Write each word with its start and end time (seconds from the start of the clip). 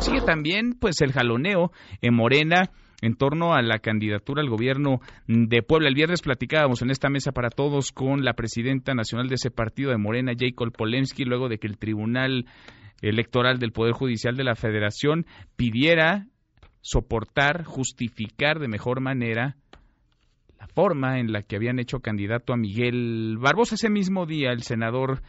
Sigue 0.00 0.22
también 0.22 0.74
pues 0.78 1.00
el 1.02 1.12
jaloneo 1.12 1.70
en 2.00 2.14
Morena 2.14 2.70
en 3.02 3.14
torno 3.14 3.52
a 3.52 3.60
la 3.60 3.78
candidatura 3.78 4.40
al 4.40 4.48
gobierno 4.48 5.00
de 5.26 5.62
Puebla. 5.62 5.88
El 5.88 5.94
viernes 5.94 6.22
platicábamos 6.22 6.80
en 6.80 6.90
esta 6.90 7.10
mesa 7.10 7.32
para 7.32 7.50
todos 7.50 7.92
con 7.92 8.24
la 8.24 8.32
presidenta 8.32 8.94
nacional 8.94 9.28
de 9.28 9.34
ese 9.34 9.50
partido 9.50 9.90
de 9.90 9.98
Morena, 9.98 10.32
Jacob 10.38 10.72
Polensky, 10.72 11.24
luego 11.24 11.48
de 11.48 11.58
que 11.58 11.66
el 11.66 11.76
Tribunal 11.76 12.46
Electoral 13.02 13.58
del 13.58 13.72
Poder 13.72 13.92
Judicial 13.92 14.36
de 14.36 14.44
la 14.44 14.54
Federación 14.54 15.26
pidiera 15.56 16.26
soportar, 16.80 17.64
justificar 17.64 18.58
de 18.58 18.68
mejor 18.68 19.00
manera 19.00 19.56
la 20.58 20.66
forma 20.68 21.18
en 21.18 21.32
la 21.32 21.42
que 21.42 21.56
habían 21.56 21.78
hecho 21.78 22.00
candidato 22.00 22.54
a 22.54 22.56
Miguel 22.56 23.36
Barbosa. 23.38 23.74
Ese 23.74 23.90
mismo 23.90 24.24
día 24.24 24.52
el 24.52 24.62
senador 24.62 25.20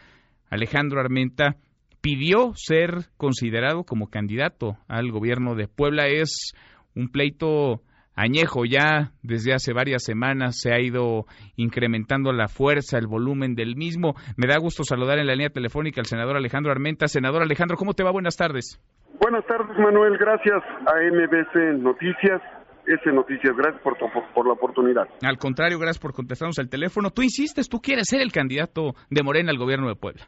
Alejandro 0.50 1.02
Armenta 1.02 1.58
pidió 2.06 2.52
ser 2.54 3.10
considerado 3.18 3.84
como 3.84 4.12
candidato 4.12 4.78
al 4.88 5.12
gobierno 5.12 5.56
de 5.56 5.68
Puebla. 5.68 6.06
Es 6.06 6.54
un 6.96 7.10
pleito 7.10 7.82
añejo 8.16 8.64
ya 8.64 9.10
desde 9.24 9.56
hace 9.56 9.74
varias 9.74 10.04
semanas 10.04 10.60
se 10.62 10.72
ha 10.72 10.80
ido 10.80 11.26
incrementando 11.56 12.32
la 12.32 12.48
fuerza, 12.48 13.00
el 13.00 13.08
volumen 13.08 13.56
del 13.56 13.76
mismo. 13.76 14.14
Me 14.38 14.46
da 14.46 14.60
gusto 14.60 14.84
saludar 14.84 15.18
en 15.18 15.26
la 15.26 15.34
línea 15.34 15.50
telefónica 15.50 16.00
al 16.00 16.06
senador 16.06 16.38
Alejandro 16.38 16.72
Armenta. 16.72 17.08
Senador 17.08 17.42
Alejandro, 17.42 17.76
¿cómo 17.76 17.96
te 17.96 18.04
va? 18.04 18.12
Buenas 18.12 18.38
tardes. 18.38 18.80
Buenas 19.20 19.44
tardes, 19.48 19.76
Manuel. 19.80 20.16
Gracias 20.20 20.62
a 20.86 20.94
MBC 21.12 21.82
Noticias. 21.82 22.40
S 22.86 23.12
Noticias, 23.12 23.58
gracias 23.58 23.82
por, 23.82 23.98
por 23.98 24.46
la 24.46 24.54
oportunidad. 24.54 25.08
Al 25.24 25.40
contrario, 25.40 25.80
gracias 25.80 25.98
por 25.98 26.14
contestarnos 26.14 26.60
el 26.60 26.70
teléfono. 26.70 27.10
Tú 27.10 27.24
insistes, 27.24 27.68
tú 27.68 27.82
quieres 27.82 28.06
ser 28.08 28.22
el 28.22 28.32
candidato 28.32 28.94
de 29.10 29.24
Morena 29.24 29.50
al 29.50 29.58
gobierno 29.58 29.88
de 29.88 29.96
Puebla. 29.96 30.28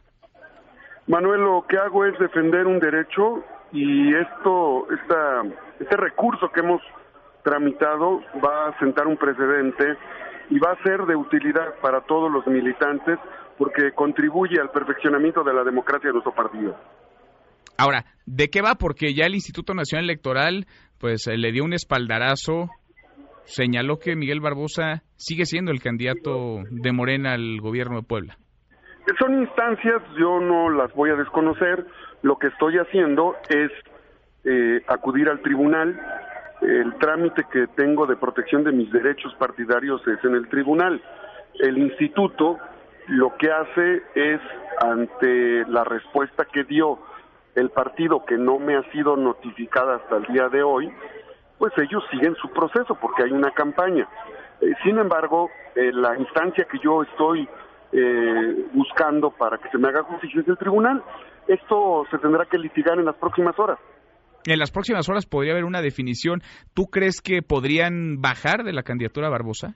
Manuel, 1.08 1.40
lo 1.40 1.64
que 1.66 1.78
hago 1.78 2.04
es 2.04 2.18
defender 2.18 2.66
un 2.66 2.78
derecho 2.78 3.42
y 3.72 4.14
esto, 4.14 4.86
esta, 4.92 5.42
este 5.80 5.96
recurso 5.96 6.50
que 6.50 6.60
hemos 6.60 6.82
tramitado 7.42 8.20
va 8.44 8.68
a 8.68 8.78
sentar 8.78 9.06
un 9.06 9.16
precedente 9.16 9.96
y 10.50 10.58
va 10.58 10.72
a 10.72 10.82
ser 10.82 11.06
de 11.06 11.16
utilidad 11.16 11.76
para 11.80 12.02
todos 12.02 12.30
los 12.30 12.46
militantes 12.46 13.18
porque 13.56 13.92
contribuye 13.92 14.60
al 14.60 14.70
perfeccionamiento 14.70 15.42
de 15.42 15.54
la 15.54 15.64
democracia 15.64 16.08
de 16.08 16.12
nuestro 16.12 16.34
partido. 16.34 16.76
Ahora, 17.78 18.04
¿de 18.26 18.48
qué 18.48 18.60
va? 18.60 18.74
Porque 18.74 19.14
ya 19.14 19.24
el 19.24 19.34
Instituto 19.34 19.72
Nacional 19.72 20.04
Electoral 20.04 20.66
pues 20.98 21.26
eh, 21.26 21.38
le 21.38 21.52
dio 21.52 21.64
un 21.64 21.72
espaldarazo, 21.72 22.68
señaló 23.44 23.98
que 23.98 24.14
Miguel 24.14 24.40
Barbosa 24.40 25.04
sigue 25.16 25.46
siendo 25.46 25.70
el 25.70 25.80
candidato 25.80 26.64
de 26.70 26.92
Morena 26.92 27.32
al 27.32 27.60
gobierno 27.60 27.96
de 27.96 28.02
Puebla. 28.02 28.38
Son 29.18 29.34
instancias, 29.40 30.02
yo 30.16 30.38
no 30.40 30.70
las 30.70 30.92
voy 30.94 31.10
a 31.10 31.16
desconocer, 31.16 31.84
lo 32.22 32.38
que 32.38 32.48
estoy 32.48 32.78
haciendo 32.78 33.36
es 33.48 33.70
eh, 34.44 34.82
acudir 34.86 35.28
al 35.28 35.40
tribunal, 35.40 36.00
el 36.62 36.94
trámite 36.98 37.44
que 37.50 37.66
tengo 37.68 38.06
de 38.06 38.16
protección 38.16 38.64
de 38.64 38.72
mis 38.72 38.90
derechos 38.92 39.34
partidarios 39.34 40.06
es 40.06 40.22
en 40.24 40.34
el 40.34 40.48
tribunal. 40.48 41.02
El 41.60 41.78
instituto 41.78 42.58
lo 43.08 43.36
que 43.36 43.50
hace 43.50 44.02
es, 44.14 44.40
ante 44.80 45.64
la 45.66 45.84
respuesta 45.84 46.44
que 46.44 46.64
dio 46.64 46.98
el 47.54 47.70
partido 47.70 48.24
que 48.24 48.36
no 48.36 48.58
me 48.58 48.76
ha 48.76 48.82
sido 48.92 49.16
notificada 49.16 49.96
hasta 49.96 50.16
el 50.18 50.24
día 50.26 50.48
de 50.48 50.62
hoy, 50.62 50.92
pues 51.58 51.72
ellos 51.78 52.04
siguen 52.10 52.36
su 52.36 52.50
proceso 52.50 52.94
porque 52.94 53.24
hay 53.24 53.32
una 53.32 53.50
campaña. 53.50 54.06
Eh, 54.60 54.74
sin 54.84 54.98
embargo, 54.98 55.50
eh, 55.74 55.90
la 55.92 56.16
instancia 56.16 56.66
que 56.70 56.78
yo 56.78 57.02
estoy 57.02 57.48
eh, 57.92 58.66
buscando 58.72 59.30
para 59.30 59.58
que 59.58 59.68
se 59.70 59.78
me 59.78 59.88
haga 59.88 60.02
justicia 60.02 60.40
es 60.40 60.48
el 60.48 60.58
tribunal. 60.58 61.02
Esto 61.46 62.04
se 62.10 62.18
tendrá 62.18 62.44
que 62.46 62.58
litigar 62.58 62.98
en 62.98 63.06
las 63.06 63.16
próximas 63.16 63.58
horas. 63.58 63.78
En 64.46 64.58
las 64.58 64.70
próximas 64.70 65.08
horas 65.08 65.26
podría 65.26 65.52
haber 65.52 65.64
una 65.64 65.82
definición. 65.82 66.42
¿Tú 66.74 66.86
crees 66.86 67.20
que 67.20 67.42
podrían 67.42 68.20
bajar 68.20 68.64
de 68.64 68.72
la 68.72 68.82
candidatura 68.82 69.28
Barbosa? 69.28 69.74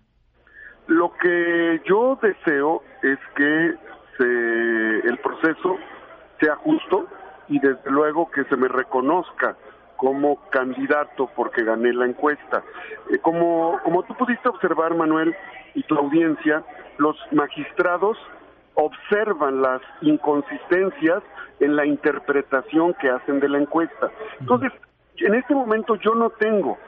Lo 0.86 1.12
que 1.20 1.80
yo 1.88 2.18
deseo 2.20 2.82
es 3.02 3.18
que 3.36 3.74
se, 4.18 5.08
el 5.08 5.18
proceso 5.18 5.76
sea 6.40 6.56
justo 6.56 7.06
y 7.48 7.58
desde 7.60 7.90
luego 7.90 8.30
que 8.30 8.44
se 8.44 8.56
me 8.56 8.68
reconozca 8.68 9.56
como 10.02 10.36
candidato 10.50 11.30
porque 11.36 11.62
gané 11.62 11.92
la 11.92 12.06
encuesta. 12.06 12.64
Eh, 13.12 13.18
como, 13.18 13.78
como 13.84 14.02
tú 14.02 14.16
pudiste 14.16 14.48
observar, 14.48 14.96
Manuel, 14.96 15.32
y 15.76 15.84
tu 15.84 15.94
audiencia, 15.94 16.64
los 16.98 17.16
magistrados 17.30 18.18
observan 18.74 19.62
las 19.62 19.80
inconsistencias 20.00 21.22
en 21.60 21.76
la 21.76 21.86
interpretación 21.86 22.94
que 22.94 23.10
hacen 23.10 23.38
de 23.38 23.48
la 23.48 23.58
encuesta. 23.58 24.10
Entonces, 24.40 24.72
en 25.18 25.36
este 25.36 25.54
momento 25.54 25.94
yo 25.94 26.16
no 26.16 26.30
tengo 26.30 26.78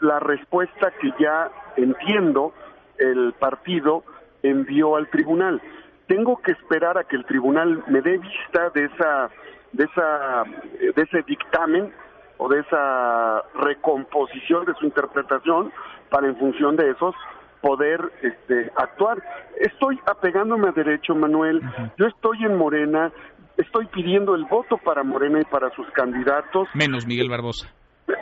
la 0.00 0.18
respuesta 0.18 0.92
que 0.98 1.12
ya 1.20 1.50
entiendo 1.76 2.54
el 2.96 3.34
partido 3.38 4.02
envió 4.42 4.96
al 4.96 5.10
tribunal. 5.10 5.60
Tengo 6.06 6.40
que 6.40 6.52
esperar 6.52 6.96
a 6.96 7.04
que 7.04 7.16
el 7.16 7.26
tribunal 7.26 7.84
me 7.88 8.00
dé 8.00 8.16
vista 8.16 8.70
de 8.70 8.86
esa 8.86 9.28
de 9.72 9.84
esa 9.84 10.44
de 10.80 11.02
ese 11.02 11.22
dictamen 11.22 11.92
o 12.42 12.48
de 12.48 12.60
esa 12.60 13.42
recomposición 13.54 14.64
de 14.64 14.74
su 14.74 14.84
interpretación 14.84 15.72
para 16.10 16.26
en 16.26 16.36
función 16.36 16.76
de 16.76 16.90
esos 16.90 17.14
poder 17.60 18.00
este, 18.20 18.72
actuar. 18.76 19.22
Estoy 19.60 20.00
apegándome 20.06 20.68
a 20.68 20.72
derecho, 20.72 21.14
Manuel. 21.14 21.62
Yo 21.96 22.06
estoy 22.06 22.44
en 22.44 22.56
Morena, 22.56 23.12
estoy 23.56 23.86
pidiendo 23.86 24.34
el 24.34 24.44
voto 24.46 24.76
para 24.76 25.04
Morena 25.04 25.40
y 25.40 25.44
para 25.44 25.70
sus 25.70 25.88
candidatos. 25.92 26.68
Menos 26.74 27.06
Miguel 27.06 27.30
Barbosa. 27.30 27.72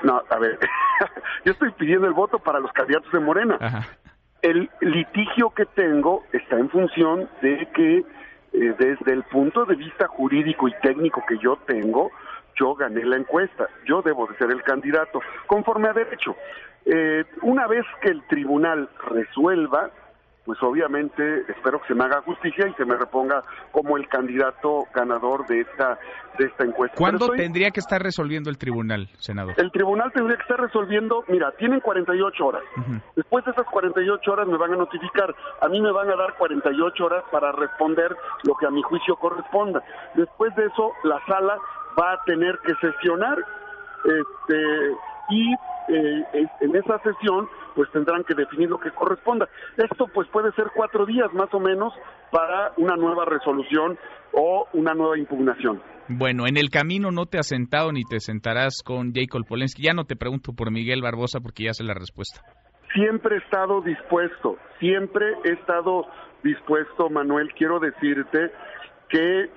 No, 0.03 0.23
a 0.29 0.39
ver, 0.39 0.59
yo 1.47 1.53
estoy 1.53 1.71
pidiendo 1.73 2.07
el 2.07 2.13
voto 2.13 2.39
para 2.39 2.61
los 2.61 2.71
candidatos 2.73 3.11
de 3.13 3.21
Morena. 3.21 3.87
El 4.43 4.69
litigio 4.83 5.51
que 5.51 5.65
tengo 5.65 6.25
está 6.33 6.59
en 6.59 6.69
función 6.69 7.27
de 7.41 7.67
que 7.75 8.05
eh, 8.61 8.75
desde 8.79 9.13
el 9.13 9.23
punto 9.23 9.65
de 9.65 9.75
vista 9.75 10.07
jurídico 10.07 10.69
y 10.69 10.73
técnico 10.83 11.25
que 11.27 11.39
yo 11.39 11.57
tengo, 11.67 12.11
yo 12.57 12.75
gané 12.75 13.03
la 13.07 13.17
encuesta, 13.17 13.69
yo 13.87 14.03
debo 14.03 14.27
de 14.27 14.37
ser 14.37 14.51
el 14.51 14.63
candidato, 14.63 15.21
conforme 15.47 15.89
a 15.89 15.95
derecho. 15.95 16.37
Eh, 16.85 17.25
una 17.41 17.67
vez 17.67 17.87
que 18.03 18.11
el 18.11 18.23
tribunal 18.25 18.91
resuelva, 19.09 19.91
pues 20.45 20.63
obviamente 20.63 21.45
espero 21.49 21.81
que 21.81 21.89
se 21.89 21.95
me 21.95 22.05
haga 22.05 22.23
justicia 22.23 22.67
y 22.67 22.75
se 22.75 22.85
me 22.85 22.97
reponga 22.97 23.43
como 23.73 23.97
el 23.97 24.09
candidato 24.09 24.87
ganador 24.95 25.47
de 25.47 25.61
esta 25.61 25.99
de 26.39 26.47
esta 26.47 26.65
encuesta. 26.65 26.97
¿Cuándo 26.97 27.29
tendría 27.31 27.71
que 27.71 27.81
estar 27.81 28.03
resolviendo 28.03 28.51
el 28.51 28.57
tribunal, 28.57 29.09
senador? 29.19 29.55
El 29.59 29.71
tribunal 29.71 30.11
tendría 30.13 30.37
que 30.37 30.43
estar 30.43 30.61
resolviendo, 30.61 31.25
mira, 31.29 31.53
tienen 31.53 31.81
48 31.81 32.47
horas. 32.47 32.63
Después 33.15 33.45
de 33.45 33.51
esas 33.51 33.67
48 33.67 34.33
horas 34.33 34.47
me 34.47 34.57
van 34.57 34.73
a 34.73 34.77
notificar, 34.77 35.35
a 35.61 35.69
mí 35.69 35.81
me 35.81 35.93
van 35.93 36.09
a 36.11 36.17
dar 36.17 36.35
48 36.39 37.05
horas 37.05 37.25
para 37.31 37.53
responder 37.53 38.17
lo 38.45 38.55
que 38.55 38.67
a 38.67 38.71
mi 38.71 38.81
juicio 38.83 39.17
corresponda. 39.17 39.83
Después 40.15 40.55
de 40.57 40.67
eso 40.67 40.93
la 41.05 41.21
sala 41.27 41.59
va 41.99 42.13
a 42.13 42.23
tener 42.25 42.59
que 42.61 42.75
sesionar 42.77 43.39
este 44.05 44.97
y 45.31 45.55
eh, 45.91 46.47
en 46.61 46.77
esa 46.77 46.99
sesión 47.03 47.49
pues 47.75 47.91
tendrán 47.93 48.25
que 48.25 48.35
definir 48.35 48.69
lo 48.69 48.79
que 48.79 48.91
corresponda. 48.91 49.49
Esto 49.77 50.07
pues 50.13 50.29
puede 50.29 50.53
ser 50.53 50.67
cuatro 50.75 51.07
días 51.07 51.33
más 51.33 51.53
o 51.53 51.61
menos 51.61 51.93
para 52.31 52.73
una 52.77 52.97
nueva 52.97 53.25
resolución 53.25 53.99
o 54.33 54.67
una 54.73 54.95
nueva 54.95 55.19
impugnación. 55.19 55.83
Bueno, 56.09 56.47
en 56.47 56.57
el 56.57 56.71
camino 56.71 57.11
no 57.11 57.27
te 57.27 57.39
has 57.39 57.49
sentado 57.49 57.93
ni 57.93 58.03
te 58.05 58.21
sentarás 58.21 58.83
con 58.85 59.13
Jacob 59.13 59.47
Polensky. 59.47 59.85
Ya 59.85 59.93
no 59.93 60.05
te 60.05 60.17
pregunto 60.17 60.53
por 60.53 60.71
Miguel 60.71 61.03
Barbosa 61.03 61.41
porque 61.41 61.65
ya 61.65 61.73
sé 61.73 61.85
la 61.85 61.95
respuesta. 61.95 62.41
Siempre 62.93 63.37
he 63.37 63.39
estado 63.39 63.81
dispuesto, 63.83 64.57
siempre 64.81 65.25
he 65.45 65.53
estado 65.53 66.07
dispuesto, 66.43 67.09
Manuel. 67.09 67.53
Quiero 67.55 67.79
decirte 67.79 68.51
que 69.09 69.51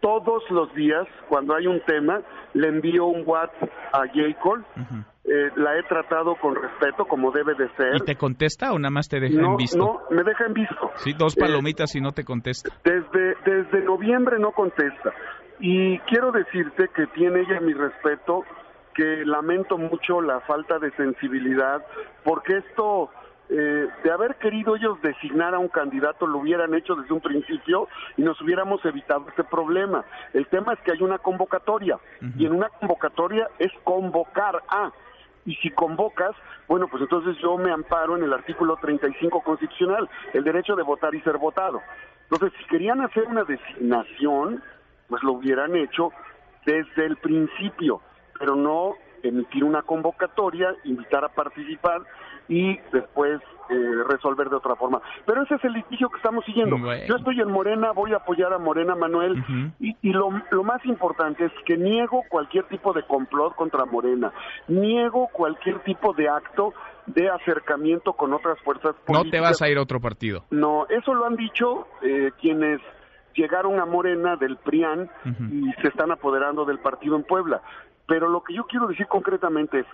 todos 0.00 0.42
los 0.50 0.72
días, 0.74 1.06
cuando 1.28 1.54
hay 1.54 1.66
un 1.66 1.80
tema, 1.86 2.20
le 2.54 2.68
envío 2.68 3.06
un 3.06 3.22
WhatsApp 3.26 3.70
a 3.92 4.02
Jacob. 4.12 4.64
Eh, 5.34 5.50
la 5.56 5.78
he 5.78 5.82
tratado 5.84 6.34
con 6.34 6.54
respeto, 6.54 7.06
como 7.06 7.30
debe 7.30 7.54
de 7.54 7.66
ser. 7.70 7.96
¿Y 7.96 8.00
te 8.00 8.16
contesta 8.16 8.70
o 8.72 8.78
nada 8.78 8.90
más 8.90 9.08
te 9.08 9.18
deja 9.18 9.40
en 9.40 9.56
visto? 9.56 9.78
No, 9.78 10.00
me 10.10 10.22
deja 10.24 10.44
en 10.44 10.52
visto. 10.52 10.90
Sí, 10.96 11.14
dos 11.14 11.36
palomitas 11.36 11.94
y 11.94 12.02
no 12.02 12.12
te 12.12 12.22
contesta. 12.22 12.68
Desde, 12.84 13.36
desde 13.46 13.80
noviembre 13.82 14.38
no 14.38 14.52
contesta. 14.52 15.14
Y 15.58 15.98
quiero 16.00 16.32
decirte 16.32 16.88
que 16.94 17.06
tiene 17.14 17.40
ella 17.40 17.60
mi 17.62 17.72
respeto, 17.72 18.44
que 18.94 19.24
lamento 19.24 19.78
mucho 19.78 20.20
la 20.20 20.40
falta 20.40 20.78
de 20.78 20.90
sensibilidad, 20.96 21.82
porque 22.24 22.58
esto 22.58 23.08
eh, 23.48 23.88
de 24.04 24.10
haber 24.10 24.34
querido 24.34 24.76
ellos 24.76 25.00
designar 25.00 25.54
a 25.54 25.58
un 25.58 25.68
candidato 25.68 26.26
lo 26.26 26.40
hubieran 26.40 26.74
hecho 26.74 26.94
desde 26.94 27.14
un 27.14 27.22
principio 27.22 27.88
y 28.18 28.22
nos 28.22 28.38
hubiéramos 28.42 28.84
evitado 28.84 29.24
este 29.30 29.44
problema. 29.44 30.04
El 30.34 30.46
tema 30.48 30.74
es 30.74 30.80
que 30.80 30.92
hay 30.92 31.00
una 31.00 31.16
convocatoria 31.16 31.98
y 32.36 32.44
en 32.44 32.52
una 32.52 32.68
convocatoria 32.68 33.48
es 33.58 33.72
convocar 33.82 34.62
a 34.68 34.92
y 35.44 35.54
si 35.56 35.70
convocas, 35.70 36.34
bueno, 36.68 36.88
pues 36.88 37.02
entonces 37.02 37.36
yo 37.42 37.56
me 37.56 37.72
amparo 37.72 38.16
en 38.16 38.24
el 38.24 38.32
artículo 38.32 38.76
35 38.76 39.42
constitucional, 39.42 40.08
el 40.32 40.44
derecho 40.44 40.76
de 40.76 40.82
votar 40.82 41.14
y 41.14 41.20
ser 41.22 41.38
votado. 41.38 41.80
Entonces, 42.30 42.52
si 42.58 42.64
querían 42.66 43.00
hacer 43.02 43.24
una 43.24 43.44
designación, 43.44 44.62
pues 45.08 45.22
lo 45.22 45.32
hubieran 45.32 45.76
hecho 45.76 46.10
desde 46.64 47.06
el 47.06 47.16
principio 47.16 48.00
pero 48.42 48.56
no 48.56 48.94
emitir 49.22 49.64
una 49.64 49.82
convocatoria, 49.82 50.74
invitar 50.84 51.24
a 51.24 51.28
participar 51.28 52.02
y 52.48 52.78
después 52.92 53.40
eh, 53.70 54.04
resolver 54.08 54.50
de 54.50 54.56
otra 54.56 54.76
forma. 54.76 55.00
Pero 55.24 55.42
ese 55.42 55.54
es 55.54 55.64
el 55.64 55.72
litigio 55.72 56.08
que 56.10 56.16
estamos 56.16 56.44
siguiendo. 56.44 56.76
Yo 57.06 57.16
estoy 57.16 57.40
en 57.40 57.50
Morena, 57.50 57.92
voy 57.92 58.12
a 58.12 58.16
apoyar 58.16 58.52
a 58.52 58.58
Morena 58.58 58.94
Manuel 58.94 59.42
y, 59.80 59.96
y 60.02 60.12
lo, 60.12 60.30
lo, 60.50 60.64
más 60.64 60.84
importante 60.84 61.46
es 61.46 61.52
que 61.64 61.76
niego 61.76 62.24
cualquier 62.28 62.64
tipo 62.64 62.92
de 62.92 63.02
complot 63.04 63.54
contra 63.54 63.84
Morena, 63.84 64.32
niego 64.68 65.28
cualquier 65.32 65.78
tipo 65.80 66.12
de 66.12 66.28
acto 66.28 66.74
de 67.06 67.28
acercamiento 67.30 68.12
con 68.12 68.32
otras 68.32 68.58
fuerzas 68.60 68.94
políticas. 69.06 69.24
No 69.24 69.30
te 69.30 69.40
vas 69.40 69.62
a 69.62 69.68
ir 69.68 69.78
a 69.78 69.82
otro 69.82 70.00
partido. 70.00 70.44
No, 70.50 70.86
eso 70.88 71.14
lo 71.14 71.24
han 71.24 71.36
dicho 71.36 71.86
eh, 72.02 72.30
quienes 72.40 72.80
llegaron 73.34 73.80
a 73.80 73.86
Morena 73.86 74.36
del 74.36 74.56
PRIAN 74.56 75.10
y 75.50 75.72
se 75.80 75.88
están 75.88 76.10
apoderando 76.12 76.64
del 76.64 76.78
partido 76.78 77.16
en 77.16 77.24
Puebla. 77.24 77.62
Pero 78.06 78.28
lo 78.28 78.42
que 78.42 78.54
yo 78.54 78.64
quiero 78.64 78.86
decir 78.86 79.06
concretamente 79.06 79.80
es, 79.80 79.86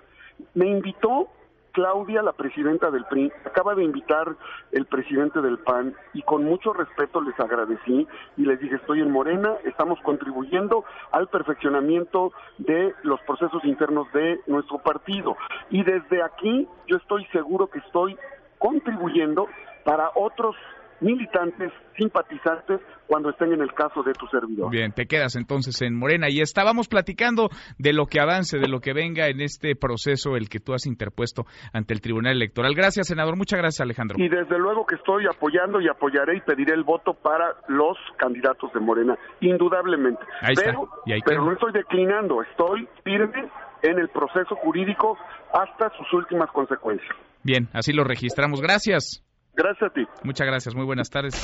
me 0.55 0.67
invitó 0.67 1.29
Claudia, 1.73 2.23
la 2.23 2.33
presidenta 2.33 2.91
del 2.91 3.05
PRI, 3.05 3.31
acaba 3.45 3.75
de 3.77 3.85
invitar 3.85 4.35
el 4.73 4.87
presidente 4.87 5.41
del 5.41 5.59
PAN 5.59 5.95
y 6.13 6.23
con 6.23 6.43
mucho 6.43 6.73
respeto 6.73 7.21
les 7.21 7.39
agradecí 7.39 8.07
y 8.37 8.43
les 8.43 8.59
dije, 8.59 8.75
estoy 8.75 9.01
en 9.01 9.13
Morena, 9.13 9.55
estamos 9.65 10.01
contribuyendo 10.01 10.85
al 11.13 11.29
perfeccionamiento 11.29 12.33
de 12.59 12.95
los 13.03 13.21
procesos 13.21 13.65
internos 13.65 14.11
de 14.13 14.41
nuestro 14.49 14.79
partido. 14.79 15.37
Y 15.71 15.85
desde 15.85 16.23
aquí 16.23 16.67
yo 16.89 16.97
estoy 16.97 17.25
seguro 17.27 17.69
que 17.69 17.79
estoy 17.79 18.17
contribuyendo 18.59 19.47
para 19.85 20.11
otros 20.17 20.57
militantes, 21.01 21.73
simpatizantes, 21.97 22.81
cuando 23.07 23.31
estén 23.31 23.53
en 23.53 23.63
el 23.63 23.73
caso 23.73 24.03
de 24.03 24.13
tu 24.13 24.27
servidor. 24.27 24.71
Bien, 24.71 24.93
te 24.93 25.07
quedas 25.07 25.35
entonces 25.37 25.81
en 25.83 25.97
Morena. 25.97 26.27
Y 26.29 26.41
estábamos 26.41 26.89
platicando 26.89 27.49
de 27.79 27.93
lo 27.93 28.07
que 28.07 28.21
avance, 28.21 28.59
de 28.59 28.69
lo 28.69 28.81
que 28.81 28.93
venga 28.93 29.29
en 29.29 29.41
este 29.41 29.75
proceso, 29.75 30.37
el 30.37 30.49
que 30.49 30.61
tú 30.61 30.75
has 30.75 30.87
interpuesto 30.87 31.45
ante 31.73 31.95
el 31.95 32.01
Tribunal 32.01 32.37
Electoral. 32.37 32.75
Gracias, 32.75 33.09
senador. 33.09 33.37
Muchas 33.37 33.59
gracias, 33.59 33.81
Alejandro. 33.81 34.17
Y 34.19 34.29
desde 34.29 34.59
luego 34.59 34.85
que 34.87 34.97
estoy 34.97 35.27
apoyando 35.27 35.81
y 35.81 35.89
apoyaré 35.89 36.37
y 36.37 36.41
pediré 36.41 36.75
el 36.75 36.85
voto 36.85 37.15
para 37.15 37.55
los 37.69 37.97
candidatos 38.19 38.73
de 38.75 38.81
Morena, 38.81 39.17
indudablemente. 39.41 40.23
Ahí 40.43 40.55
pero, 40.55 40.91
está. 41.07 41.25
pero 41.25 41.45
no 41.45 41.53
estoy 41.53 41.73
declinando, 41.73 42.43
estoy 42.43 42.87
firme 43.05 43.49
en 43.83 43.99
el 43.99 44.09
proceso 44.09 44.55
jurídico 44.57 45.17
hasta 45.53 45.91
sus 45.97 46.13
últimas 46.13 46.51
consecuencias. 46.51 47.17
Bien, 47.43 47.69
así 47.73 47.93
lo 47.93 48.05
registramos. 48.05 48.61
Gracias. 48.61 49.25
Gracias 49.59 49.91
a 49.91 49.93
ti. 49.93 50.07
Muchas 50.23 50.47
gracias. 50.47 50.75
Muy 50.75 50.85
buenas 50.85 51.11
tardes. 51.11 51.35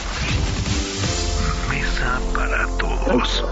Mesa 1.69 2.21
para 2.33 2.65
todos. 2.79 3.45